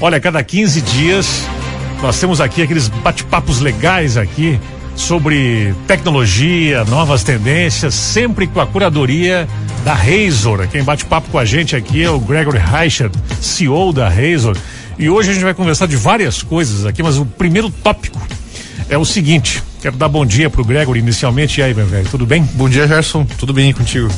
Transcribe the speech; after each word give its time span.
Olha, 0.00 0.20
cada 0.20 0.42
15 0.42 0.80
dias 0.80 1.42
nós 2.00 2.18
temos 2.20 2.40
aqui 2.40 2.62
aqueles 2.62 2.88
bate-papos 2.88 3.58
legais 3.58 4.16
aqui 4.16 4.58
sobre 4.94 5.74
tecnologia, 5.88 6.84
novas 6.84 7.24
tendências, 7.24 7.94
sempre 7.94 8.46
com 8.46 8.60
a 8.60 8.66
curadoria 8.66 9.48
da 9.84 9.94
Razor. 9.94 10.68
Quem 10.68 10.84
bate 10.84 11.04
papo 11.04 11.30
com 11.30 11.38
a 11.38 11.44
gente 11.44 11.74
aqui 11.74 12.02
é 12.02 12.10
o 12.10 12.20
Gregory 12.20 12.58
Reichert, 12.58 13.12
CEO 13.40 13.92
da 13.92 14.08
Razor. 14.08 14.56
E 14.96 15.10
hoje 15.10 15.30
a 15.30 15.32
gente 15.34 15.42
vai 15.42 15.54
conversar 15.54 15.86
de 15.86 15.96
várias 15.96 16.42
coisas 16.42 16.86
aqui, 16.86 17.02
mas 17.02 17.16
o 17.16 17.26
primeiro 17.26 17.68
tópico 17.68 18.20
é 18.88 18.96
o 18.96 19.04
seguinte. 19.04 19.62
Quero 19.80 19.96
dar 19.96 20.08
bom 20.08 20.24
dia 20.24 20.48
pro 20.48 20.64
Gregory 20.64 21.00
inicialmente. 21.00 21.60
E 21.60 21.62
aí, 21.64 21.74
meu 21.74 21.86
velho, 21.86 22.08
tudo 22.08 22.24
bem? 22.24 22.42
Bom 22.54 22.68
dia, 22.68 22.86
Gerson. 22.86 23.24
Tudo 23.38 23.52
bem 23.52 23.72
contigo? 23.72 24.08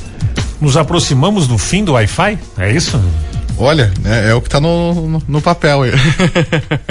Nos 0.60 0.76
aproximamos 0.76 1.46
do 1.46 1.56
fim 1.56 1.84
do 1.84 1.92
Wi-Fi? 1.92 2.38
É 2.58 2.70
isso? 2.70 3.00
Olha, 3.60 3.92
é, 4.04 4.30
é 4.30 4.34
o 4.34 4.40
que 4.40 4.48
está 4.48 4.58
no, 4.58 5.06
no, 5.06 5.22
no 5.28 5.42
papel 5.42 5.82
aí. 5.82 5.92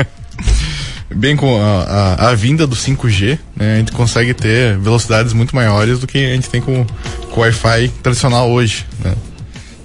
bem 1.14 1.36
com 1.36 1.60
a, 1.60 1.84
a, 1.84 2.30
a, 2.30 2.36
vinda 2.36 2.68
do 2.68 2.76
5G, 2.76 3.40
né, 3.56 3.74
a 3.74 3.78
gente 3.80 3.92
consegue 3.92 4.36
ter 4.36 4.78
velocidades 4.78 5.34
muito 5.34 5.56
maiores 5.56 5.98
do 5.98 6.06
que 6.06 6.20
a 6.20 6.36
gente 6.36 6.48
tem 6.48 6.62
com, 6.62 6.86
com 7.32 7.40
o 7.40 7.44
Wi-Fi 7.44 7.90
tradicional 8.04 8.52
hoje. 8.52 8.86
Né? 9.04 9.16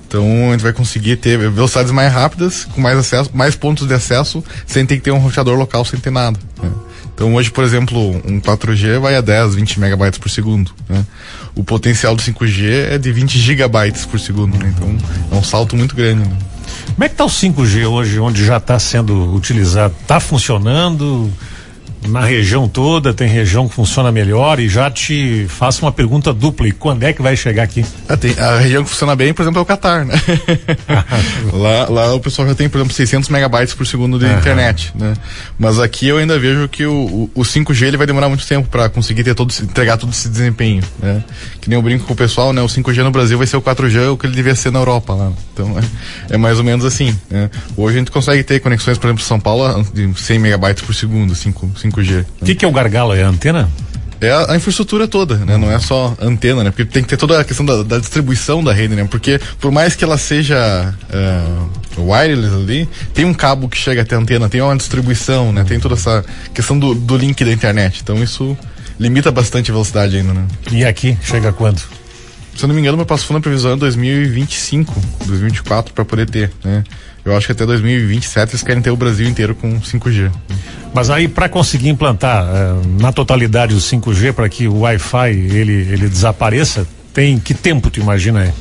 Então 0.06 0.48
a 0.48 0.52
gente 0.52 0.60
vai 0.60 0.74
conseguir 0.74 1.16
ter 1.16 1.38
velocidades 1.38 1.90
mais 1.90 2.12
rápidas, 2.12 2.66
com 2.66 2.82
mais 2.82 2.98
acesso, 2.98 3.30
mais 3.32 3.56
pontos 3.56 3.88
de 3.88 3.94
acesso, 3.94 4.44
sem 4.66 4.84
ter 4.84 4.96
que 4.96 5.02
ter 5.02 5.10
um 5.10 5.18
roteador 5.18 5.56
local 5.56 5.86
sem 5.86 5.98
ter 5.98 6.10
nada. 6.10 6.38
Né? 6.62 6.70
Então 7.14 7.34
hoje, 7.34 7.50
por 7.50 7.64
exemplo, 7.64 7.98
um 8.26 8.38
4G 8.40 9.00
vai 9.00 9.16
a 9.16 9.22
10, 9.22 9.54
20 9.54 9.80
megabytes 9.80 10.18
por 10.18 10.28
segundo. 10.28 10.70
Né? 10.86 11.02
O 11.54 11.64
potencial 11.64 12.14
do 12.14 12.22
5G 12.22 12.90
é 12.90 12.98
de 12.98 13.10
20 13.10 13.38
gigabytes 13.38 14.04
por 14.04 14.20
segundo. 14.20 14.58
Né? 14.58 14.72
Então 14.76 14.98
é 15.32 15.34
um 15.34 15.42
salto 15.42 15.74
muito 15.74 15.96
grande. 15.96 16.28
Né? 16.28 16.36
Como 16.94 17.04
é 17.04 17.08
que 17.08 17.14
está 17.14 17.24
o 17.24 17.28
5G 17.28 17.86
hoje, 17.86 18.20
onde 18.20 18.44
já 18.44 18.58
está 18.58 18.78
sendo 18.78 19.34
utilizado? 19.34 19.94
Está 20.00 20.20
funcionando? 20.20 21.30
Na 22.08 22.20
região 22.20 22.68
toda, 22.68 23.14
tem 23.14 23.28
região 23.28 23.68
que 23.68 23.74
funciona 23.74 24.12
melhor 24.12 24.60
e 24.60 24.68
já 24.68 24.90
te 24.90 25.46
faço 25.48 25.84
uma 25.84 25.92
pergunta 25.92 26.32
dupla, 26.32 26.68
e 26.68 26.72
quando 26.72 27.02
é 27.02 27.12
que 27.12 27.22
vai 27.22 27.36
chegar 27.36 27.62
aqui? 27.62 27.84
Ah, 28.08 28.16
tem, 28.16 28.34
a 28.38 28.58
região 28.58 28.84
que 28.84 28.90
funciona 28.90 29.16
bem, 29.16 29.32
por 29.32 29.42
exemplo, 29.42 29.58
é 29.58 29.62
o 29.62 29.64
Catar, 29.64 30.04
né? 30.04 30.14
lá, 31.52 31.88
lá 31.88 32.14
o 32.14 32.20
pessoal 32.20 32.46
já 32.48 32.54
tem, 32.54 32.68
por 32.68 32.78
exemplo, 32.78 32.94
600 32.94 33.28
megabytes 33.28 33.74
por 33.74 33.86
segundo 33.86 34.18
de 34.18 34.26
internet, 34.26 34.92
né? 34.94 35.14
Mas 35.58 35.78
aqui 35.78 36.08
eu 36.08 36.18
ainda 36.18 36.38
vejo 36.38 36.68
que 36.68 36.84
o, 36.84 36.92
o, 36.92 37.30
o 37.34 37.42
5G 37.42 37.86
ele 37.86 37.96
vai 37.96 38.06
demorar 38.06 38.28
muito 38.28 38.46
tempo 38.46 38.68
para 38.68 38.88
conseguir 38.88 39.24
ter 39.24 39.34
todo, 39.34 39.52
entregar 39.62 39.96
todo 39.96 40.10
esse 40.10 40.28
desempenho, 40.28 40.82
né? 41.00 41.24
Que 41.60 41.68
nem 41.68 41.76
eu 41.76 41.82
brinco 41.82 42.04
com 42.04 42.12
o 42.12 42.16
pessoal, 42.16 42.52
né? 42.52 42.60
O 42.60 42.66
5G 42.66 43.02
no 43.02 43.10
Brasil 43.10 43.38
vai 43.38 43.46
ser 43.46 43.56
o 43.56 43.62
4G 43.62 44.12
o 44.12 44.16
que 44.16 44.26
ele 44.26 44.34
devia 44.34 44.54
ser 44.54 44.70
na 44.70 44.78
Europa 44.78 45.14
lá. 45.14 45.32
Então 45.52 45.76
é, 45.78 46.34
é 46.34 46.36
mais 46.36 46.58
ou 46.58 46.64
menos 46.64 46.84
assim, 46.84 47.16
né? 47.30 47.50
Hoje 47.76 47.96
a 47.96 47.98
gente 47.98 48.10
consegue 48.10 48.42
ter 48.42 48.60
conexões, 48.60 48.98
por 48.98 49.06
exemplo, 49.06 49.24
São 49.24 49.40
Paulo 49.40 49.84
de 49.92 50.12
100 50.14 50.38
megabytes 50.38 50.82
por 50.82 50.94
segundo, 50.94 51.34
5, 51.34 51.72
5 51.76 51.93
5G. 51.94 52.24
O 52.40 52.44
que, 52.44 52.54
que 52.54 52.64
é 52.64 52.68
o 52.68 52.72
gargalo? 52.72 53.14
É 53.14 53.22
a 53.22 53.28
antena? 53.28 53.68
é 54.20 54.30
a, 54.30 54.52
a, 54.52 54.56
infraestrutura 54.56 55.06
toda, 55.06 55.36
né? 55.36 55.56
Não 55.56 55.70
é 55.70 55.78
só 55.78 56.16
antena, 56.20 56.64
né? 56.64 56.70
Porque 56.70 56.84
tem 56.84 57.02
que 57.02 57.08
ter 57.08 57.16
toda 57.16 57.40
a 57.40 57.44
questão 57.44 57.64
da, 57.64 57.82
da 57.82 57.98
distribuição 57.98 58.62
da 58.62 58.72
rede, 58.72 58.94
né? 58.94 59.06
Porque 59.10 59.40
por 59.60 59.70
mais 59.70 59.94
que 59.94 60.04
ela 60.04 60.18
seja 60.18 60.94
uh, 61.98 62.10
wireless 62.10 62.54
ali, 62.54 62.88
tem 63.12 63.24
um 63.24 63.34
cabo 63.34 63.68
que 63.68 63.76
chega 63.76 64.02
até 64.02 64.14
a 64.14 64.18
antena, 64.18 64.48
tem 64.48 64.60
uma 64.60 64.76
distribuição, 64.76 65.52
né? 65.52 65.64
Tem 65.64 65.78
toda 65.78 65.94
essa 65.94 66.24
questão 66.52 66.78
do, 66.78 66.94
do 66.94 67.16
link 67.16 67.44
da 67.44 67.52
internet. 67.52 68.00
Então 68.02 68.22
isso 68.22 68.56
limita 68.98 69.30
bastante 69.30 69.70
a 69.70 69.74
velocidade 69.74 70.16
ainda, 70.16 70.32
né? 70.32 70.46
E 70.72 70.84
aqui, 70.84 71.18
chega 71.22 71.52
quando? 71.52 71.82
Se 72.56 72.64
eu 72.64 72.68
não 72.68 72.74
me 72.74 72.80
engano, 72.80 72.96
meu 72.96 73.06
passo 73.06 73.26
fundo 73.26 73.38
é 73.38 73.42
previsão 73.42 73.72
é 73.72 73.76
2025, 73.76 74.94
2024 75.26 75.92
para 75.92 76.04
poder 76.04 76.28
ter, 76.28 76.52
né? 76.64 76.84
Eu 77.24 77.36
acho 77.36 77.46
que 77.46 77.52
até 77.52 77.64
2027 77.64 78.52
eles 78.52 78.62
querem 78.62 78.82
ter 78.82 78.90
o 78.90 78.96
Brasil 78.96 79.26
inteiro 79.28 79.54
com 79.54 79.80
5G. 79.80 80.30
Mas 80.92 81.10
aí 81.10 81.26
para 81.26 81.48
conseguir 81.48 81.88
implantar 81.88 82.44
eh, 82.44 82.74
na 83.00 83.10
totalidade 83.12 83.74
o 83.74 83.78
5G 83.78 84.32
para 84.32 84.48
que 84.48 84.68
o 84.68 84.80
Wi-Fi 84.80 85.30
ele 85.30 85.72
ele 85.72 86.08
desapareça, 86.08 86.86
tem 87.12 87.38
que 87.38 87.54
tempo 87.54 87.90
tu 87.90 87.98
imagina 87.98 88.40
aí? 88.40 88.52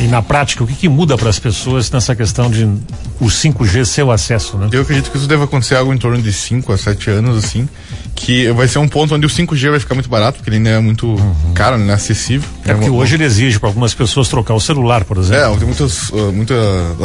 E 0.00 0.08
na 0.08 0.20
prática, 0.20 0.64
o 0.64 0.66
que, 0.66 0.74
que 0.74 0.88
muda 0.88 1.16
para 1.16 1.30
as 1.30 1.38
pessoas 1.38 1.88
nessa 1.88 2.16
questão 2.16 2.50
de 2.50 2.64
o 3.20 3.26
5G 3.26 3.84
ser 3.84 4.02
o 4.02 4.10
acesso, 4.10 4.56
né? 4.56 4.68
Eu 4.72 4.82
acredito 4.82 5.10
que 5.12 5.16
isso 5.16 5.28
deve 5.28 5.44
acontecer 5.44 5.76
algo 5.76 5.94
em 5.94 5.98
torno 5.98 6.20
de 6.20 6.32
5 6.32 6.72
a 6.72 6.76
7 6.76 7.10
anos, 7.10 7.44
assim, 7.44 7.68
que 8.22 8.50
vai 8.52 8.68
ser 8.68 8.78
um 8.78 8.86
ponto 8.86 9.14
onde 9.14 9.26
o 9.26 9.28
5G 9.28 9.70
vai 9.70 9.80
ficar 9.80 9.94
muito 9.94 10.08
barato, 10.08 10.38
porque 10.38 10.48
ele 10.48 10.58
ainda 10.58 10.70
é 10.70 10.78
muito 10.78 11.08
uhum. 11.08 11.52
caro, 11.54 11.76
não 11.76 11.90
é 11.90 11.94
acessível. 11.94 12.48
É, 12.64 12.70
é 12.70 12.74
porque 12.74 12.88
uma, 12.88 13.00
hoje 13.00 13.16
ele 13.16 13.24
exige 13.24 13.58
para 13.58 13.68
algumas 13.68 13.92
pessoas 13.94 14.28
trocar 14.28 14.54
o 14.54 14.60
celular, 14.60 15.04
por 15.04 15.18
exemplo. 15.18 15.54
É, 15.54 15.56
tem 15.56 15.66
muitos 15.66 16.08
uh, 16.10 16.32
muita, 16.32 16.54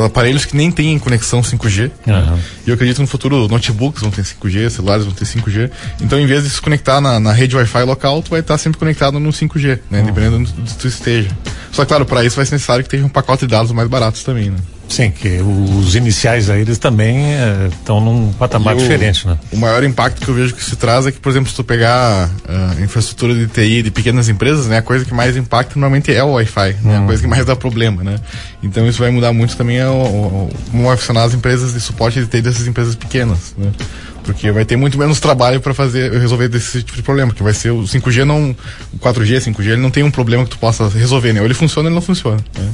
aparelhos 0.06 0.46
que 0.46 0.56
nem 0.56 0.72
têm 0.72 1.00
conexão 1.00 1.42
5G. 1.42 1.90
Uhum. 2.06 2.40
E 2.66 2.70
eu 2.70 2.76
acredito 2.76 2.98
que 2.98 3.02
no 3.02 3.08
futuro 3.08 3.48
notebooks 3.48 4.02
vão 4.02 4.12
ter 4.12 4.22
5G, 4.22 4.70
celulares 4.70 5.06
vão 5.06 5.14
ter 5.14 5.26
5G. 5.26 5.72
Então, 6.02 6.20
em 6.20 6.28
vez 6.28 6.44
de 6.44 6.52
se 6.52 6.62
conectar 6.62 7.02
na, 7.02 7.20
na 7.20 7.34
rede 7.34 7.56
Wi-Fi 7.56 7.84
local, 7.84 8.22
tu 8.22 8.30
vai 8.30 8.42
estar 8.42 8.58
sempre 8.60 8.78
conectado 8.78 9.20
no 9.20 9.30
5G, 9.30 9.80
né? 9.90 10.00
Uhum. 10.00 10.06
Dependendo 10.06 10.44
de 10.44 10.62
onde 10.62 10.74
tu 10.76 10.88
esteja. 10.88 11.30
Só 11.72 11.84
que, 11.84 11.90
claro, 11.90 12.06
para 12.06 12.24
isso 12.24 12.36
vai 12.36 12.46
ser 12.46 12.56
necessário 12.56 12.84
que 12.84 12.90
tenha 12.92 13.04
um 13.04 13.10
pacote 13.10 13.48
de 13.48 13.52
dados 13.52 13.72
mais 13.72 13.90
baratos 13.90 14.24
também, 14.24 14.52
né? 14.52 14.58
Sim, 14.88 15.12
que 15.12 15.40
os 15.80 15.96
iniciais 15.96 16.50
aí, 16.50 16.62
eles 16.62 16.78
também 16.78 17.18
estão 17.72 17.98
eh, 17.98 18.02
num 18.02 18.32
patamar 18.34 18.76
o, 18.76 18.80
diferente, 18.80 19.28
né? 19.28 19.38
O 19.52 19.58
maior 19.58 19.84
impacto 19.84 20.22
que 20.24 20.30
eu 20.30 20.34
vejo 20.34 20.56
que 20.56 20.64
se 20.64 20.76
traz 20.76 21.06
é 21.06 21.12
que, 21.12 21.20
por 21.20 21.30
exemplo, 21.30 21.50
se 21.50 21.56
tu 21.56 21.64
pegar 21.64 22.30
uh, 22.30 22.82
infraestrutura 22.82 23.36
de 23.36 23.48
TI 23.48 23.84
de 23.84 23.92
pequenas 23.92 24.30
empresas, 24.30 24.68
né? 24.68 24.78
A 24.78 24.82
coisa 24.82 25.04
que 25.04 25.14
mais 25.14 25.36
impacta 25.36 25.74
normalmente 25.76 26.14
é 26.14 26.24
o 26.24 26.32
Wi-Fi, 26.32 26.78
né? 26.84 27.00
A 27.00 27.02
coisa 27.02 27.22
que 27.22 27.28
mais 27.28 27.46
dá 27.46 27.56
problema, 27.56 28.04
né? 28.04 28.16
Então 28.64 28.88
isso 28.88 29.00
vai 29.00 29.12
mudar 29.12 29.34
muito 29.34 29.58
também 29.58 29.78
é 29.78 29.88
o, 29.88 29.92
o, 29.92 30.50
como 30.72 30.88
vai 30.88 30.98
funcionar 30.98 31.24
as 31.24 31.34
empresas 31.34 31.74
de 31.74 31.82
suporte 31.82 32.20
de 32.20 32.28
TI 32.28 32.42
dessas 32.42 32.66
empresas 32.66 32.96
pequenas, 32.96 33.54
né? 33.58 33.72
porque 34.28 34.52
vai 34.52 34.66
ter 34.66 34.76
muito 34.76 34.98
menos 34.98 35.22
trabalho 35.22 35.62
para 35.62 35.74
fazer 35.74 36.12
resolver 36.12 36.50
desse 36.50 36.84
tipo 36.84 36.98
de 36.98 37.02
problema, 37.02 37.34
que 37.34 37.42
vai 37.42 37.54
ser 37.54 37.72
o 37.72 37.84
5G 37.84 38.26
não, 38.26 38.54
o 38.94 38.98
4G, 39.00 39.38
5G, 39.40 39.68
ele 39.68 39.82
não 39.82 39.90
tem 39.90 40.04
um 40.04 40.12
problema 40.12 40.44
que 40.44 40.50
tu 40.50 40.58
possa 40.58 40.90
resolver, 40.90 41.32
né? 41.32 41.40
Ou 41.40 41.48
ele 41.48 41.54
funciona 41.54 41.88
ou 41.88 41.90
ele 41.90 41.96
não 41.96 42.02
funciona. 42.02 42.38
Né? 42.58 42.70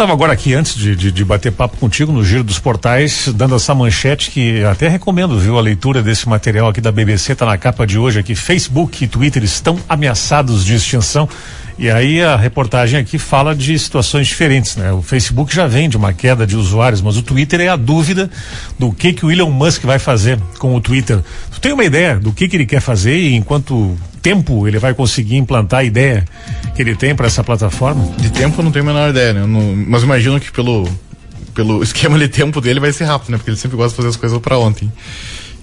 Estava 0.00 0.14
agora 0.14 0.32
aqui 0.32 0.54
antes 0.54 0.74
de, 0.76 0.96
de, 0.96 1.12
de, 1.12 1.24
bater 1.26 1.52
papo 1.52 1.76
contigo 1.76 2.10
no 2.10 2.24
Giro 2.24 2.42
dos 2.42 2.58
Portais, 2.58 3.28
dando 3.34 3.54
essa 3.54 3.74
manchete 3.74 4.30
que 4.30 4.64
até 4.64 4.88
recomendo, 4.88 5.38
viu? 5.38 5.58
A 5.58 5.60
leitura 5.60 6.02
desse 6.02 6.26
material 6.26 6.70
aqui 6.70 6.80
da 6.80 6.90
BBC, 6.90 7.32
está 7.32 7.44
na 7.44 7.58
capa 7.58 7.86
de 7.86 7.98
hoje 7.98 8.18
aqui. 8.18 8.34
Facebook 8.34 9.04
e 9.04 9.06
Twitter 9.06 9.44
estão 9.44 9.78
ameaçados 9.86 10.64
de 10.64 10.74
extinção. 10.74 11.28
E 11.80 11.90
aí 11.90 12.22
a 12.22 12.36
reportagem 12.36 13.00
aqui 13.00 13.16
fala 13.16 13.54
de 13.54 13.76
situações 13.78 14.26
diferentes, 14.26 14.76
né? 14.76 14.92
O 14.92 15.00
Facebook 15.00 15.54
já 15.54 15.66
vem 15.66 15.88
de 15.88 15.96
uma 15.96 16.12
queda 16.12 16.46
de 16.46 16.54
usuários, 16.54 17.00
mas 17.00 17.16
o 17.16 17.22
Twitter 17.22 17.58
é 17.62 17.68
a 17.68 17.76
dúvida 17.76 18.30
do 18.78 18.92
que 18.92 19.14
que 19.14 19.24
o 19.24 19.32
Elon 19.32 19.50
Musk 19.50 19.84
vai 19.84 19.98
fazer 19.98 20.38
com 20.58 20.74
o 20.74 20.80
Twitter. 20.82 21.20
Tu 21.50 21.58
tem 21.58 21.72
uma 21.72 21.82
ideia 21.82 22.20
do 22.20 22.34
que 22.34 22.46
que 22.48 22.54
ele 22.54 22.66
quer 22.66 22.82
fazer 22.82 23.16
e 23.16 23.34
enquanto 23.34 23.96
tempo 24.20 24.68
ele 24.68 24.78
vai 24.78 24.92
conseguir 24.92 25.36
implantar 25.36 25.80
a 25.80 25.84
ideia 25.84 26.26
que 26.76 26.82
ele 26.82 26.94
tem 26.94 27.14
para 27.14 27.26
essa 27.26 27.42
plataforma? 27.42 28.12
De 28.18 28.28
tempo 28.28 28.60
eu 28.60 28.64
não 28.64 28.70
tenho 28.70 28.84
a 28.84 28.88
menor 28.88 29.08
ideia, 29.08 29.32
né? 29.32 29.46
Não, 29.46 29.74
mas 29.88 30.02
imagino 30.02 30.38
que 30.38 30.52
pelo, 30.52 30.86
pelo 31.54 31.80
esquema 31.82 32.18
de 32.18 32.28
tempo 32.28 32.60
dele 32.60 32.78
vai 32.78 32.92
ser 32.92 33.04
rápido, 33.04 33.30
né? 33.30 33.38
Porque 33.38 33.48
ele 33.48 33.56
sempre 33.56 33.78
gosta 33.78 33.92
de 33.92 33.96
fazer 33.96 34.08
as 34.10 34.16
coisas 34.16 34.38
para 34.38 34.58
ontem. 34.58 34.92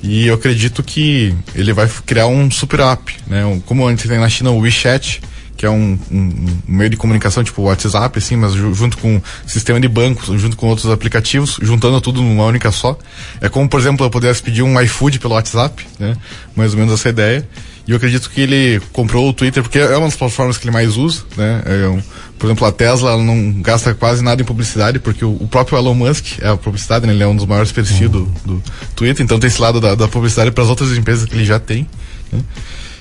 E 0.02 0.26
eu 0.26 0.34
acredito 0.34 0.82
que 0.82 1.36
ele 1.54 1.74
vai 1.74 1.88
criar 2.08 2.26
um 2.26 2.50
super 2.50 2.80
app, 2.80 3.16
né? 3.28 3.62
Como 3.68 3.88
a 3.88 3.92
gente 3.92 4.08
tem 4.08 4.18
na 4.18 4.30
China 4.30 4.50
o 4.50 4.62
WeChat, 4.62 5.22
que 5.57 5.66
é 5.66 5.69
um, 5.69 5.97
um, 6.12 6.18
um, 6.18 6.59
meio 6.68 6.90
de 6.90 6.95
comunicação 6.95 7.44
tipo 7.44 7.63
WhatsApp, 7.63 8.18
assim, 8.18 8.35
mas 8.35 8.53
junto 8.53 8.97
com 9.00 9.19
sistema 9.45 9.79
de 9.81 9.88
bancos, 9.88 10.28
junto 10.40 10.56
com 10.56 10.68
outros 10.68 10.90
aplicativos, 10.91 11.57
juntando 11.62 12.00
tudo 12.00 12.22
numa 12.22 12.45
única 12.45 12.72
só. 12.72 12.97
É 13.41 13.50
como, 13.50 13.68
por 13.68 13.79
exemplo, 13.79 14.06
eu 14.06 14.09
pudesse 14.09 14.41
pedir 14.41 14.62
um 14.62 14.79
iFood 14.81 15.19
pelo 15.19 15.34
WhatsApp, 15.34 15.85
né? 16.00 16.16
Mais 16.56 16.73
ou 16.73 16.79
menos 16.79 16.94
essa 16.94 17.09
ideia. 17.09 17.47
E 17.88 17.91
eu 17.91 17.97
acredito 17.97 18.29
que 18.29 18.41
ele 18.41 18.81
comprou 18.91 19.29
o 19.29 19.34
Twitter 19.34 19.63
porque 19.63 19.79
é 19.79 19.97
uma 19.97 20.07
das 20.07 20.16
plataformas 20.16 20.57
que 20.57 20.66
ele 20.66 20.73
mais 20.73 20.95
usa, 20.97 21.23
né? 21.35 21.63
É 21.66 21.88
um, 21.88 22.01
por 22.38 22.45
exemplo, 22.45 22.68
a 22.68 22.72
Tesla 22.72 23.18
não 23.18 23.53
gasta 23.62 23.95
quase 23.95 24.24
nada 24.24 24.41
em 24.41 24.45
publicidade, 24.45 25.00
porque 25.00 25.25
o, 25.25 25.38
o, 25.39 25.47
próprio 25.47 25.78
Elon 25.78 25.95
Musk 25.95 26.39
é 26.39 26.50
a 26.50 26.57
publicidade, 26.57 27.07
né? 27.07 27.13
Ele 27.13 27.24
é 27.24 27.28
um 27.28 27.35
dos 27.35 27.45
maiores 27.45 27.72
perfis 27.72 28.09
do, 28.09 28.25
do 28.45 28.62
Twitter, 28.95 29.24
então 29.24 29.39
tem 29.39 29.48
esse 29.48 29.60
lado 29.60 29.81
da, 29.81 29.95
da 29.95 30.07
publicidade 30.07 30.51
para 30.51 30.63
as 30.63 30.69
outras 30.69 30.95
empresas 30.95 31.25
que 31.25 31.33
ele 31.33 31.45
já 31.45 31.60
tem. 31.60 31.88
Né? 32.31 32.42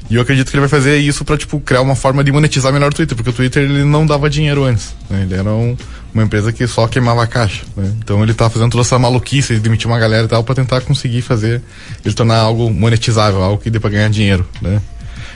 E 0.08 0.14
eu 0.14 0.22
acredito 0.22 0.50
que 0.50 0.56
ele 0.56 0.60
vai 0.60 0.68
fazer 0.68 0.98
isso 0.98 1.24
para 1.24 1.36
tipo 1.36 1.58
criar 1.60 1.80
uma 1.80 1.96
forma 1.96 2.22
de 2.22 2.30
monetizar 2.30 2.72
melhor 2.72 2.90
o 2.90 2.94
Twitter, 2.94 3.16
porque 3.16 3.30
o 3.30 3.32
Twitter 3.32 3.64
ele 3.64 3.84
não 3.84 4.06
dava 4.06 4.30
dinheiro 4.30 4.64
antes, 4.64 4.94
né? 5.10 5.22
Ele 5.22 5.34
era 5.34 5.50
um, 5.50 5.76
uma 6.14 6.22
empresa 6.22 6.52
que 6.52 6.66
só 6.66 6.86
queimava 6.86 7.24
a 7.24 7.26
caixa, 7.26 7.64
né? 7.76 7.92
Então 7.98 8.22
ele 8.22 8.32
tá 8.32 8.48
fazendo 8.48 8.70
toda 8.70 8.82
essa 8.82 8.98
maluquice 8.98 9.54
de 9.54 9.60
demitir 9.60 9.88
uma 9.88 9.98
galera 9.98 10.26
e 10.26 10.28
tal 10.28 10.44
para 10.44 10.54
tentar 10.54 10.80
conseguir 10.82 11.22
fazer 11.22 11.60
ele 12.04 12.14
tornar 12.14 12.38
algo 12.38 12.70
monetizável, 12.70 13.42
algo 13.42 13.60
que 13.60 13.68
dê 13.68 13.80
para 13.80 13.90
ganhar 13.90 14.08
dinheiro, 14.08 14.46
né? 14.62 14.80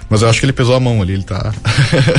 Mas 0.09 0.23
eu 0.23 0.29
acho 0.29 0.41
que 0.41 0.47
ele 0.47 0.53
pesou 0.53 0.75
a 0.75 0.81
mão 0.81 1.03
ali, 1.03 1.15
ele 1.15 1.23
tá 1.23 1.53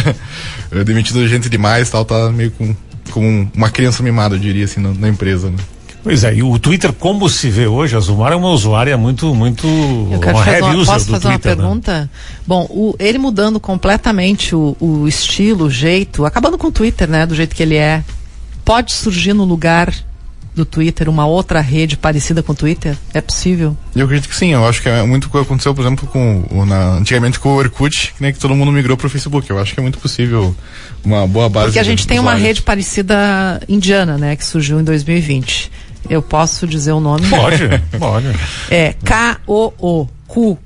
demitindo 0.85 1.27
gente 1.27 1.49
demais, 1.49 1.89
tal, 1.89 2.05
tá 2.05 2.29
meio 2.29 2.51
com 2.51 2.75
como 3.11 3.51
uma 3.53 3.69
criança 3.69 4.01
mimada, 4.01 4.35
eu 4.35 4.39
diria 4.39 4.65
assim, 4.65 4.79
na, 4.81 4.93
na 4.93 5.09
empresa, 5.09 5.49
né? 5.49 5.57
Pois 6.03 6.23
é, 6.23 6.33
e 6.33 6.43
o 6.43 6.57
Twitter, 6.57 6.91
como 6.93 7.29
se 7.29 7.49
vê 7.49 7.67
hoje, 7.67 7.95
a 7.95 7.99
Zumar 7.99 8.31
é 8.31 8.35
uma 8.35 8.49
usuária 8.49 8.97
muito, 8.97 9.35
muito. 9.35 9.67
Eu 9.67 10.19
quero 10.19 10.37
uma 10.37 10.45
fazer 10.45 10.61
uma, 10.61 10.85
posso 10.85 10.85
fazer 10.85 11.05
Twitter, 11.05 11.27
uma 11.27 11.31
né? 11.31 11.39
pergunta? 11.39 12.01
Né? 12.01 12.09
Bom, 12.45 12.67
o, 12.69 12.95
ele 12.97 13.19
mudando 13.19 13.59
completamente 13.59 14.55
o, 14.55 14.75
o 14.79 15.07
estilo, 15.07 15.65
o 15.65 15.69
jeito, 15.69 16.25
acabando 16.25 16.57
com 16.57 16.67
o 16.67 16.71
Twitter, 16.71 17.07
né? 17.07 17.25
Do 17.25 17.35
jeito 17.35 17.55
que 17.55 17.61
ele 17.61 17.75
é, 17.75 18.03
pode 18.65 18.93
surgir 18.93 19.33
no 19.33 19.45
lugar 19.45 19.93
do 20.53 20.65
Twitter 20.65 21.07
uma 21.07 21.25
outra 21.25 21.61
rede 21.61 21.95
parecida 21.95 22.43
com 22.43 22.51
o 22.51 22.55
Twitter? 22.55 22.97
É 23.13 23.21
possível? 23.21 23.77
Eu 23.95 24.05
acredito 24.05 24.27
que 24.27 24.35
sim. 24.35 24.53
Eu 24.53 24.65
acho 24.65 24.81
que 24.81 24.89
é 24.89 25.03
muito 25.03 25.25
o 25.25 25.29
que 25.29 25.37
aconteceu, 25.37 25.73
por 25.73 25.81
exemplo, 25.81 26.07
com 26.07 26.65
na, 26.65 26.97
antigamente 26.97 27.39
com 27.39 27.49
o 27.49 27.55
Orkut, 27.57 28.13
né, 28.19 28.31
que 28.31 28.39
todo 28.39 28.55
mundo 28.55 28.71
migrou 28.71 28.97
para 28.97 29.07
o 29.07 29.09
Facebook. 29.09 29.49
Eu 29.49 29.59
acho 29.59 29.73
que 29.73 29.79
é 29.79 29.83
muito 29.83 29.99
possível 29.99 30.55
uma 31.03 31.25
boa 31.27 31.47
base. 31.47 31.67
Porque 31.67 31.79
a 31.79 31.83
gente 31.83 32.05
tem 32.05 32.19
uma 32.19 32.35
rede 32.35 32.61
parecida 32.61 33.61
indiana, 33.67 34.17
né, 34.17 34.35
que 34.35 34.43
surgiu 34.43 34.79
em 34.79 34.83
2020. 34.83 35.71
Eu 36.09 36.21
posso 36.21 36.67
dizer 36.67 36.91
o 36.91 36.99
nome? 36.99 37.27
Pode, 37.29 37.57
pode. 37.97 38.27
É 38.69 38.93
K-O-O, 39.03 40.07
Cu. 40.27 40.57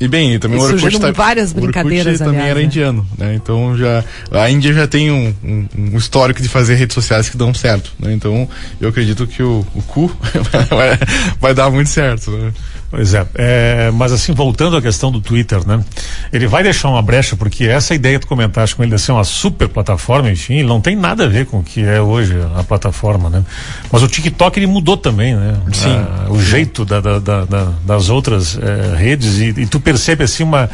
E 0.00 0.08
bem, 0.08 0.38
também 0.38 0.58
e 0.58 0.62
o 0.62 0.64
Orkut 0.64 0.98
tá, 0.98 1.12
várias 1.12 1.52
brincadeiras, 1.52 2.20
Orkut 2.20 2.24
também 2.24 2.48
era 2.48 2.58
né? 2.58 2.64
indiano, 2.64 3.06
né? 3.18 3.34
Então 3.34 3.76
já 3.76 4.02
a 4.30 4.48
Índia 4.48 4.72
já 4.72 4.86
tem 4.86 5.10
um, 5.10 5.34
um, 5.44 5.68
um, 5.76 5.96
histórico 5.98 6.40
de 6.40 6.48
fazer 6.48 6.74
redes 6.76 6.94
sociais 6.94 7.28
que 7.28 7.36
dão 7.36 7.52
certo, 7.52 7.92
né? 7.98 8.10
Então 8.14 8.48
eu 8.80 8.88
acredito 8.88 9.26
que 9.26 9.42
o, 9.42 9.64
o 9.74 9.82
cu 9.82 10.08
vai, 10.70 10.98
vai 11.38 11.54
dar 11.54 11.70
muito 11.70 11.90
certo, 11.90 12.30
né? 12.30 12.50
Pois 12.90 13.14
é, 13.14 13.24
é, 13.36 13.90
mas 13.92 14.10
assim, 14.10 14.34
voltando 14.34 14.76
à 14.76 14.82
questão 14.82 15.12
do 15.12 15.20
Twitter, 15.20 15.64
né? 15.64 15.80
Ele 16.32 16.48
vai 16.48 16.64
deixar 16.64 16.88
uma 16.88 17.00
brecha, 17.00 17.36
porque 17.36 17.64
essa 17.64 17.94
ideia 17.94 18.18
que 18.18 18.26
tu 18.26 18.28
comentaste 18.28 18.74
com 18.74 18.82
ele 18.82 18.92
de 18.92 19.00
ser 19.00 19.12
uma 19.12 19.22
super 19.22 19.68
plataforma, 19.68 20.28
enfim, 20.28 20.64
não 20.64 20.80
tem 20.80 20.96
nada 20.96 21.24
a 21.24 21.28
ver 21.28 21.46
com 21.46 21.60
o 21.60 21.62
que 21.62 21.84
é 21.84 22.00
hoje 22.00 22.34
a 22.56 22.64
plataforma, 22.64 23.30
né? 23.30 23.44
Mas 23.92 24.02
o 24.02 24.08
TikTok 24.08 24.58
ele 24.58 24.66
mudou 24.66 24.96
também, 24.96 25.36
né? 25.36 25.56
Sim. 25.72 25.88
Ah, 25.88 26.26
o 26.30 26.42
jeito 26.42 26.84
da, 26.84 27.00
da, 27.00 27.18
da, 27.20 27.72
das 27.84 28.08
outras 28.08 28.58
eh, 28.60 28.96
redes 28.96 29.38
e, 29.38 29.60
e 29.60 29.66
tu 29.66 29.78
percebe 29.78 30.24
assim 30.24 30.42
uma 30.42 30.68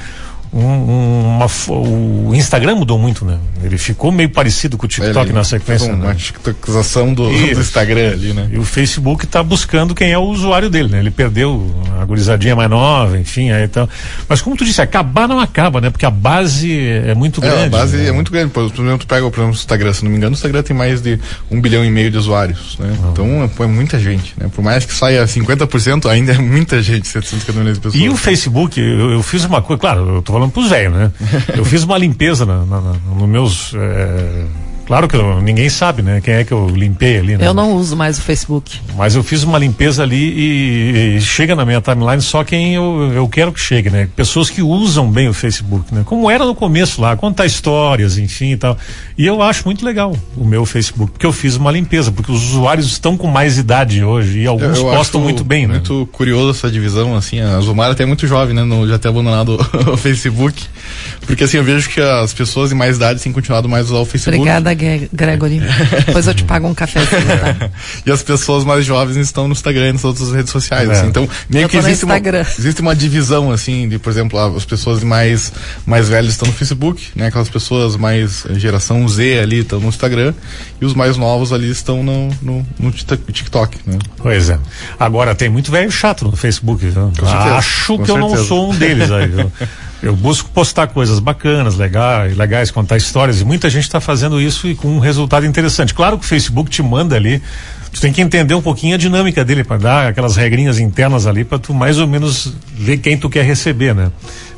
um, 0.52 1.36
uma, 1.36 1.46
o 1.68 2.34
Instagram 2.34 2.76
mudou 2.76 2.98
muito, 2.98 3.24
né? 3.24 3.38
Ele 3.62 3.76
ficou 3.76 4.10
meio 4.12 4.30
parecido 4.30 4.76
com 4.76 4.86
o 4.86 4.88
TikTok 4.88 5.32
na 5.32 5.44
sequência. 5.44 5.92
Uma 5.92 6.08
né? 6.08 6.14
TikTokização 6.14 7.12
do, 7.12 7.28
do, 7.28 7.60
Instagram 7.60 8.12
ali, 8.12 8.32
né? 8.32 8.48
E 8.52 8.58
o 8.58 8.64
Facebook 8.64 9.24
está 9.24 9.42
buscando 9.42 9.94
quem 9.94 10.12
é 10.12 10.18
o 10.18 10.22
usuário 10.22 10.70
dele, 10.70 10.88
né? 10.88 10.98
Ele 10.98 11.10
perdeu 11.10 11.74
a 12.00 12.04
gurizadinha 12.04 12.54
mais 12.54 12.70
nova, 12.70 13.18
enfim, 13.18 13.50
aí 13.50 13.64
então. 13.64 13.88
Mas 14.28 14.40
como 14.40 14.56
tu 14.56 14.64
disse, 14.64 14.80
acabar 14.80 15.28
não 15.28 15.40
acaba, 15.40 15.80
né? 15.80 15.90
Porque 15.90 16.06
a 16.06 16.10
base 16.10 16.78
é 16.80 17.14
muito 17.14 17.40
grande. 17.40 17.62
É, 17.62 17.66
a 17.66 17.68
base 17.68 17.96
né? 17.96 18.08
é 18.08 18.12
muito 18.12 18.30
grande. 18.30 18.50
Por 18.50 18.64
exemplo, 18.64 18.98
tu 18.98 19.06
pega 19.06 19.28
por 19.30 19.40
exemplo, 19.40 19.52
o 19.52 19.54
Instagram, 19.54 19.92
se 19.92 20.04
não 20.04 20.10
me 20.10 20.16
engano, 20.16 20.34
o 20.34 20.36
Instagram 20.36 20.62
tem 20.62 20.76
mais 20.76 21.00
de 21.00 21.18
um 21.50 21.60
bilhão 21.60 21.84
e 21.84 21.90
meio 21.90 22.10
de 22.10 22.18
usuários, 22.18 22.76
né? 22.78 22.88
Uhum. 22.88 23.10
Então 23.12 23.26
é, 23.42 23.64
é, 23.64 23.66
muita 23.66 23.98
gente, 23.98 24.34
né? 24.38 24.48
Por 24.54 24.62
mais 24.62 24.84
que 24.84 24.94
saia 24.94 25.24
50%, 25.24 26.06
ainda 26.08 26.32
é 26.32 26.38
muita 26.38 26.82
gente, 26.82 27.08
750 27.08 27.58
milhões 27.58 27.76
de 27.76 27.82
pessoas. 27.82 28.02
E 28.02 28.08
o 28.08 28.16
Facebook, 28.16 28.80
eu, 28.80 29.10
eu 29.12 29.22
fiz 29.22 29.44
uma 29.44 29.60
coisa, 29.60 29.80
claro, 29.80 30.16
eu 30.16 30.22
tô 30.22 30.32
falando 30.32 30.45
pros 30.50 30.70
velhos, 30.70 30.94
né? 30.94 31.12
Eu 31.56 31.64
fiz 31.64 31.82
uma 31.82 31.98
limpeza 31.98 32.44
na, 32.46 32.64
na, 32.64 32.80
na, 32.80 32.92
no 33.14 33.26
meus. 33.26 33.72
É, 33.74 34.44
Claro 34.86 35.08
que 35.08 35.16
eu, 35.16 35.42
ninguém 35.42 35.68
sabe, 35.68 36.00
né? 36.00 36.20
Quem 36.20 36.34
é 36.34 36.44
que 36.44 36.52
eu 36.52 36.68
limpei 36.68 37.18
ali, 37.18 37.36
né? 37.36 37.44
Eu 37.44 37.52
não 37.52 37.72
uso 37.72 37.96
mais 37.96 38.18
o 38.18 38.22
Facebook. 38.22 38.78
Mas 38.96 39.16
eu 39.16 39.22
fiz 39.24 39.42
uma 39.42 39.58
limpeza 39.58 40.04
ali 40.04 40.16
e, 40.16 41.16
e 41.16 41.20
chega 41.20 41.56
na 41.56 41.64
minha 41.64 41.80
timeline 41.80 42.22
só 42.22 42.44
quem 42.44 42.74
eu, 42.74 43.10
eu 43.12 43.28
quero 43.28 43.52
que 43.52 43.58
chegue, 43.58 43.90
né? 43.90 44.08
Pessoas 44.14 44.48
que 44.48 44.62
usam 44.62 45.10
bem 45.10 45.28
o 45.28 45.34
Facebook, 45.34 45.92
né? 45.92 46.02
Como 46.04 46.30
era 46.30 46.44
no 46.44 46.54
começo 46.54 47.00
lá, 47.00 47.16
contar 47.16 47.46
histórias, 47.46 48.16
enfim 48.16 48.52
e 48.52 48.56
tal. 48.56 48.78
E 49.18 49.26
eu 49.26 49.42
acho 49.42 49.64
muito 49.64 49.84
legal 49.84 50.16
o 50.36 50.44
meu 50.44 50.64
Facebook, 50.64 51.10
porque 51.10 51.26
eu 51.26 51.32
fiz 51.32 51.56
uma 51.56 51.72
limpeza, 51.72 52.12
porque 52.12 52.30
os 52.30 52.42
usuários 52.52 52.86
estão 52.86 53.16
com 53.16 53.26
mais 53.26 53.58
idade 53.58 54.04
hoje 54.04 54.42
e 54.42 54.46
alguns 54.46 54.78
eu, 54.78 54.84
postam 54.84 55.20
muito 55.20 55.42
bem, 55.42 55.66
muito 55.66 55.92
né? 55.92 55.96
Muito 55.96 56.12
curioso 56.12 56.50
essa 56.50 56.70
divisão, 56.70 57.16
assim, 57.16 57.40
a 57.40 57.58
Zumara 57.60 57.92
até 57.92 58.04
é 58.04 58.06
muito 58.06 58.24
jovem, 58.26 58.54
né? 58.54 58.62
No, 58.62 58.86
já 58.86 58.98
ter 58.98 59.08
abandonado 59.08 59.58
o 59.92 59.96
Facebook. 59.96 60.62
Porque 61.26 61.42
assim, 61.42 61.56
eu 61.56 61.64
vejo 61.64 61.88
que 61.88 62.00
as 62.00 62.32
pessoas 62.32 62.68
de 62.68 62.76
mais 62.76 62.96
idade 62.96 63.20
têm 63.20 63.32
continuado 63.32 63.68
mais 63.68 63.86
a 63.86 63.94
usar 63.94 63.98
o 63.98 64.04
Facebook. 64.04 64.38
Obrigada, 64.38 64.75
Gregory. 64.76 65.60
Depois 66.06 66.26
eu 66.26 66.34
te 66.34 66.44
pago 66.44 66.68
um 66.68 66.74
cafezinho, 66.74 67.26
tá? 67.26 67.70
e 68.04 68.10
as 68.10 68.22
pessoas 68.22 68.64
mais 68.64 68.84
jovens 68.84 69.16
estão 69.16 69.46
no 69.46 69.52
Instagram 69.52 69.88
e 69.88 69.92
nas 69.92 70.04
outras 70.04 70.32
redes 70.32 70.50
sociais, 70.50 70.88
é. 70.88 70.92
assim. 70.92 71.06
Então, 71.06 71.28
meio 71.48 71.68
que 71.68 71.76
existe 71.76 72.04
uma, 72.04 72.16
existe 72.58 72.80
uma 72.80 72.94
divisão, 72.94 73.50
assim, 73.50 73.88
de, 73.88 73.98
por 73.98 74.10
exemplo, 74.10 74.38
as 74.38 74.64
pessoas 74.64 75.02
mais, 75.02 75.52
mais 75.84 76.08
velhas 76.08 76.32
estão 76.32 76.46
no 76.46 76.54
Facebook, 76.54 77.08
né? 77.14 77.26
Aquelas 77.26 77.48
pessoas 77.48 77.96
mais 77.96 78.46
geração 78.52 79.06
Z 79.08 79.40
ali 79.40 79.60
estão 79.60 79.80
no 79.80 79.88
Instagram 79.88 80.34
e 80.80 80.84
os 80.84 80.94
mais 80.94 81.16
novos 81.16 81.52
ali 81.52 81.70
estão 81.70 82.02
no, 82.02 82.28
no, 82.42 82.66
no 82.78 82.92
TikTok, 82.92 83.78
né? 83.86 83.98
Pois 84.18 84.50
é. 84.50 84.58
Agora, 84.98 85.34
tem 85.34 85.48
muito 85.48 85.70
velho 85.70 85.90
chato 85.90 86.24
no 86.24 86.36
Facebook, 86.36 86.84
viu? 86.86 87.12
Acho 87.56 87.98
que 87.98 88.06
certeza. 88.06 88.12
eu 88.12 88.18
não 88.18 88.36
sou 88.44 88.70
um 88.70 88.74
deles 88.74 89.10
aí, 89.10 89.28
viu? 89.28 89.52
Eu 90.06 90.14
busco 90.14 90.48
postar 90.50 90.86
coisas 90.86 91.18
bacanas, 91.18 91.74
legais, 91.74 92.36
legais, 92.36 92.70
contar 92.70 92.96
histórias, 92.96 93.40
e 93.40 93.44
muita 93.44 93.68
gente 93.68 93.82
está 93.82 94.00
fazendo 94.00 94.40
isso 94.40 94.68
e 94.68 94.74
com 94.76 94.86
um 94.86 95.00
resultado 95.00 95.44
interessante. 95.44 95.92
Claro 95.92 96.16
que 96.16 96.24
o 96.24 96.28
Facebook 96.28 96.70
te 96.70 96.80
manda 96.80 97.16
ali, 97.16 97.42
tu 97.92 98.00
tem 98.00 98.12
que 98.12 98.22
entender 98.22 98.54
um 98.54 98.62
pouquinho 98.62 98.94
a 98.94 98.98
dinâmica 98.98 99.44
dele 99.44 99.64
para 99.64 99.78
dar 99.78 100.06
aquelas 100.06 100.36
regrinhas 100.36 100.78
internas 100.78 101.26
ali 101.26 101.44
para 101.44 101.58
tu 101.58 101.74
mais 101.74 101.98
ou 101.98 102.06
menos 102.06 102.54
ver 102.72 102.98
quem 102.98 103.18
tu 103.18 103.28
quer 103.28 103.42
receber, 103.44 103.96
né? 103.96 104.12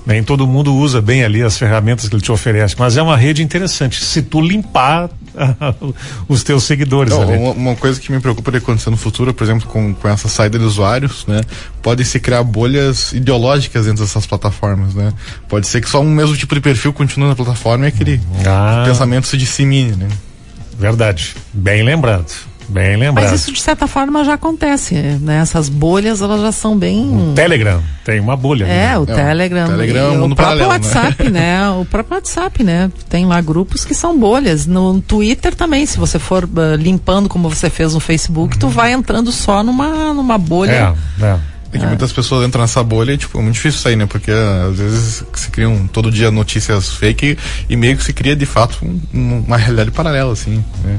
Nem 0.09 0.23
todo 0.23 0.47
mundo 0.47 0.75
usa 0.75 1.03
bem 1.03 1.23
ali 1.23 1.43
as 1.43 1.59
ferramentas 1.59 2.09
que 2.09 2.15
ele 2.15 2.23
te 2.23 2.33
oferece, 2.33 2.75
mas 2.79 2.97
é 2.97 3.03
uma 3.03 3.15
rede 3.15 3.43
interessante. 3.43 4.03
Se 4.03 4.23
tu 4.23 4.41
limpar 4.41 5.11
os 6.27 6.43
teus 6.43 6.65
seguidores. 6.65 7.13
Não, 7.13 7.29
uma, 7.29 7.51
uma, 7.51 7.77
coisa 7.77 8.01
que 8.01 8.11
me 8.11 8.19
preocupa 8.19 8.51
de 8.51 8.57
acontecer 8.57 8.89
no 8.89 8.97
futuro, 8.97 9.35
por 9.35 9.45
exemplo, 9.45 9.69
com, 9.69 9.93
com 9.93 10.09
essa 10.09 10.27
saída 10.27 10.59
de 10.59 10.65
usuários, 10.65 11.27
né? 11.27 11.43
Pode 11.83 12.07
se 12.07 12.19
criar 12.19 12.43
bolhas 12.43 13.13
ideológicas 13.13 13.85
dentro 13.85 14.03
dessas 14.03 14.25
plataformas, 14.25 14.95
né? 14.95 15.13
Pode 15.47 15.67
ser 15.67 15.83
que 15.83 15.91
só 15.91 16.01
um 16.01 16.11
mesmo 16.11 16.35
tipo 16.35 16.55
de 16.55 16.63
perfil 16.63 16.95
continue 16.95 17.29
na 17.29 17.37
plataforma 17.37 17.85
e 17.85 17.89
aquele 17.89 18.19
ah. 18.47 18.85
pensamento 18.87 19.27
se 19.27 19.37
dissemine, 19.37 19.95
né? 19.95 20.09
Verdade. 20.79 21.35
Bem 21.53 21.83
lembrado. 21.83 22.33
Bem 22.69 22.97
lembrado. 22.97 23.25
Mas 23.25 23.41
isso 23.41 23.51
de 23.51 23.61
certa 23.61 23.87
forma 23.87 24.23
já 24.25 24.35
acontece, 24.35 24.95
né? 24.95 25.41
Essas 25.41 25.69
bolhas 25.69 26.21
elas 26.21 26.43
já 26.43 26.53
são 26.53 26.77
bem. 26.77 27.31
O 27.31 27.35
Telegram 27.35 27.83
tem 28.05 28.21
uma 28.21 28.37
bolha. 28.37 28.65
É, 28.65 28.89
né? 28.89 28.99
o 28.99 29.05
é, 29.05 29.07
Telegram. 29.07 29.65
O, 29.65 29.71
Telegram 29.71 30.15
é 30.15 30.19
um 30.19 30.25
o 30.25 30.35
próprio 30.35 30.37
paralelo, 30.37 30.69
WhatsApp, 30.69 31.25
né? 31.25 31.31
né? 31.31 31.71
O 31.71 31.85
próprio 31.85 32.17
WhatsApp, 32.17 32.63
né? 32.63 32.91
Tem 33.09 33.27
lá 33.27 33.41
grupos 33.41 33.85
que 33.85 33.95
são 33.95 34.19
bolhas. 34.19 34.67
No 34.67 35.01
Twitter 35.01 35.55
também, 35.55 35.87
se 35.87 35.99
você 35.99 36.19
for 36.19 36.45
uh, 36.45 36.75
limpando 36.77 37.29
como 37.29 37.49
você 37.49 37.71
fez 37.71 37.95
no 37.95 38.01
Facebook, 38.01 38.55
uhum. 38.55 38.61
tu 38.61 38.69
vai 38.69 38.93
entrando 38.93 39.33
só 39.33 39.63
numa, 39.63 40.13
numa 40.13 40.37
bolha. 40.37 40.95
É, 41.21 41.25
é. 41.25 41.39
É 41.73 41.79
que 41.79 41.87
muitas 41.87 42.13
pessoas 42.13 42.47
entram 42.47 42.63
nessa 42.63 42.83
bolha 42.83 43.13
e, 43.13 43.19
tipo, 43.19 43.39
é 43.39 43.43
muito 43.43 43.55
difícil 43.55 43.81
sair, 43.81 43.97
né? 43.97 44.07
Porque 44.07 44.31
às 44.31 44.79
vezes 44.79 45.25
se 45.35 45.51
criam 45.51 45.87
todo 45.87 46.11
dia 46.11 46.31
notícias 46.31 46.95
fake 46.95 47.37
e, 47.69 47.73
e 47.73 47.77
meio 47.77 47.97
que 47.97 48.03
se 48.03 48.13
cria 48.13 48.35
de 48.35 48.47
fato 48.47 48.79
um, 48.83 49.45
uma 49.47 49.57
realidade 49.57 49.91
paralela, 49.91 50.33
assim. 50.33 50.65
Né? 50.83 50.99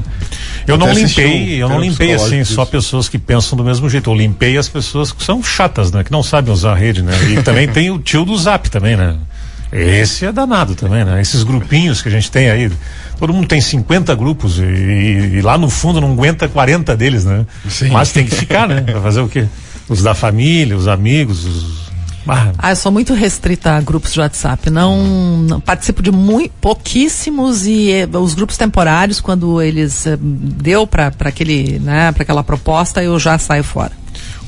Eu 0.66 0.78
não 0.78 0.92
limpei, 0.92 1.60
eu 1.60 1.68
não 1.68 1.80
limpei 1.80 2.14
assim, 2.14 2.38
disso. 2.38 2.54
só 2.54 2.64
pessoas 2.64 3.08
que 3.08 3.18
pensam 3.18 3.56
do 3.56 3.64
mesmo 3.64 3.90
jeito. 3.90 4.10
Eu 4.10 4.14
limpei 4.14 4.56
as 4.56 4.68
pessoas 4.68 5.10
que 5.10 5.24
são 5.24 5.42
chatas, 5.42 5.90
né? 5.90 6.04
Que 6.04 6.12
não 6.12 6.22
sabem 6.22 6.52
usar 6.52 6.72
a 6.72 6.76
rede, 6.76 7.02
né? 7.02 7.12
E 7.30 7.42
também 7.42 7.66
tem 7.66 7.90
o 7.90 7.98
tio 7.98 8.24
do 8.24 8.36
zap 8.36 8.70
também, 8.70 8.96
né? 8.96 9.16
Esse 9.72 10.26
é 10.26 10.32
danado 10.32 10.74
também, 10.74 11.04
né? 11.04 11.20
Esses 11.20 11.42
grupinhos 11.44 12.02
que 12.02 12.08
a 12.08 12.10
gente 12.10 12.30
tem 12.30 12.50
aí. 12.50 12.70
Todo 13.18 13.32
mundo 13.32 13.46
tem 13.46 13.60
50 13.60 14.14
grupos 14.16 14.58
e, 14.58 14.62
e 14.62 15.42
lá 15.42 15.56
no 15.56 15.70
fundo 15.70 16.00
não 16.00 16.12
aguenta 16.12 16.48
40 16.48 16.96
deles, 16.96 17.24
né? 17.24 17.46
Sim. 17.68 17.90
Mas 17.90 18.10
tem 18.10 18.24
que 18.24 18.34
ficar, 18.34 18.66
né? 18.66 18.80
Pra 18.80 19.00
fazer 19.00 19.20
o 19.20 19.28
quê? 19.28 19.46
Os 19.90 20.02
da 20.02 20.14
família, 20.14 20.74
os 20.74 20.88
amigos, 20.88 21.44
os 21.44 21.80
ah. 22.28 22.52
ah, 22.58 22.70
eu 22.70 22.76
sou 22.76 22.92
muito 22.92 23.14
restrita 23.14 23.72
a 23.72 23.80
grupos 23.80 24.12
de 24.12 24.20
WhatsApp. 24.20 24.70
Não, 24.70 25.38
não 25.38 25.60
participo 25.60 26.02
de 26.02 26.12
muito, 26.12 26.52
pouquíssimos 26.60 27.66
e 27.66 27.90
eh, 27.90 28.08
os 28.12 28.34
grupos 28.34 28.56
temporários, 28.56 29.20
quando 29.20 29.60
eles 29.60 30.06
eh, 30.06 30.16
deu 30.20 30.86
para 30.86 31.12
aquele, 31.20 31.78
né, 31.80 32.12
para 32.12 32.22
aquela 32.22 32.44
proposta, 32.44 33.02
eu 33.02 33.18
já 33.18 33.38
saio 33.38 33.64
fora. 33.64 33.92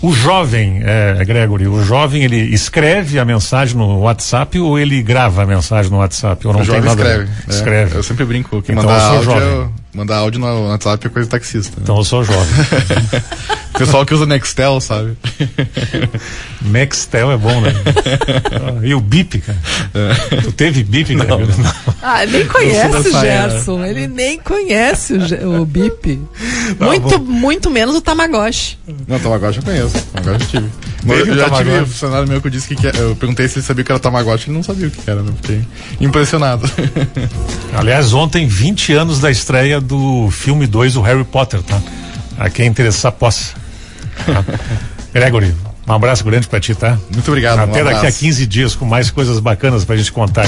O 0.03 0.13
jovem, 0.13 0.81
é, 0.83 1.25
Gregory, 1.25 1.69
o 1.69 1.83
jovem 1.85 2.25
ele 2.25 2.37
escreve 2.37 3.21
a 3.21 3.25
mensagem 3.25 3.77
no 3.77 4.01
WhatsApp 4.01 4.59
ou 4.59 4.77
ele 4.77 5.01
grava 5.01 5.45
a 5.45 5.47
mensagem 5.47 5.93
no 5.93 5.99
WhatsApp? 5.99 6.45
Ou 6.45 6.53
não 6.53 6.61
o 6.61 6.65
jovem 6.65 6.83
nada 6.83 7.01
escreve. 7.01 7.31
É, 7.47 7.51
escreve. 7.51 7.97
Eu 7.97 8.03
sempre 8.03 8.25
brinco 8.25 8.61
que 8.61 8.73
então, 8.73 8.83
mandar 8.83 9.01
áudio, 9.01 9.23
jovem. 9.23 9.71
Mandar 9.95 10.17
áudio 10.17 10.41
no 10.41 10.69
WhatsApp 10.69 11.07
é 11.07 11.11
coisa 11.11 11.27
de 11.27 11.31
taxista. 11.31 11.77
Né? 11.77 11.83
Então 11.83 11.97
eu 11.97 12.05
sou 12.05 12.25
jovem. 12.25 12.47
Pessoal 13.79 14.05
que 14.05 14.15
usa 14.15 14.27
Nextel, 14.27 14.81
sabe? 14.81 15.17
Nextel 16.63 17.33
é 17.33 17.37
bom, 17.37 17.61
né? 17.61 17.73
e 18.85 18.95
o 18.95 19.01
BIP, 19.01 19.41
cara? 19.41 19.59
É. 19.95 20.37
Tu 20.43 20.53
teve 20.53 20.85
BIP, 20.85 21.17
cara? 21.17 21.39
Não. 21.39 21.39
Não. 21.39 21.75
Ah, 22.03 22.25
nem 22.27 22.47
conhece 22.47 23.09
o 23.09 23.21
Gerson. 23.21 23.85
Ele 23.85 24.07
nem 24.07 24.39
conhece 24.39 25.15
o, 25.15 25.63
o 25.63 25.67
BIP. 25.67 26.21
Tá 26.79 26.85
muito, 26.85 27.21
muito 27.21 27.71
menos 27.71 27.97
o 27.97 28.01
Tamagotchi. 28.01 28.79
Não, 29.09 29.17
o 29.17 29.21
Tamagotchi 29.21 29.59
eu 29.59 29.65
conheço. 29.65 29.97
O 29.97 30.01
Tamagotchi 30.01 30.57
eu 30.57 30.63
tive. 30.63 30.71
Mas 31.05 31.27
eu 31.27 31.37
já 31.37 31.51
tive 31.51 31.71
um 31.71 31.87
funcionário 31.87 32.29
meu 32.29 32.41
que 32.41 32.47
eu 32.47 32.51
disse 32.51 32.75
que, 32.75 32.87
eu 32.87 33.17
perguntei 33.17 33.49
se 33.49 33.59
ele 33.59 33.67
sabia 33.67 33.85
que 33.85 33.91
era 33.91 33.99
Tamagotchi, 33.99 34.49
ele 34.49 34.57
não 34.57 34.63
sabia 34.63 34.87
o 34.89 34.91
que 34.91 35.11
era, 35.11 35.23
né? 35.23 35.33
Fiquei 35.41 35.65
impressionado. 36.01 36.71
Aliás, 37.77 38.13
ontem, 38.13 38.47
20 38.47 38.93
anos 38.93 39.21
da 39.21 39.31
estreia 39.31 39.81
do 39.81 40.31
filme 40.31 40.67
2, 40.67 40.97
o 40.97 41.03
Harry 41.03 41.25
Potter, 41.25 41.63
tá? 41.63 41.81
A 42.39 42.49
quem 42.49 42.67
interessar 42.67 43.13
possa. 43.13 43.55
Gregory, 45.13 45.55
um 45.87 45.93
abraço 45.93 46.25
grande 46.25 46.47
pra 46.47 46.61
ti, 46.61 46.75
tá? 46.75 46.99
Muito 47.13 47.29
obrigado. 47.29 47.59
Até 47.59 47.83
um 47.83 47.85
daqui 47.85 48.07
a 48.07 48.13
15 48.13 48.47
dias 48.47 48.75
com 48.75 48.85
mais 48.85 49.11
coisas 49.11 49.39
bacanas 49.41 49.85
pra 49.85 49.97
gente 49.97 50.13
contar. 50.13 50.47